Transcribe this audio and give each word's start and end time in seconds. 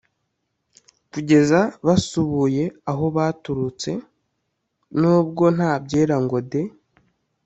Kugeza 1.11 1.59
basubuye 1.85 2.63
aho 2.91 3.05
baturutse 3.15 3.91
nubwo 4.99 5.45
ntabyera 5.55 6.15
ngo 6.23 6.37
de. 6.51 6.61